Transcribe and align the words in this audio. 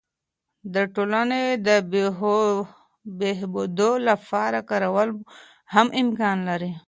د 0.73 0.75
ټولني 0.95 1.43
د 1.67 1.69
بهبود 3.19 3.79
لپاره 4.09 4.57
کارول 4.69 5.09
هم 5.73 5.87
امکان 6.01 6.37
لري. 6.49 6.71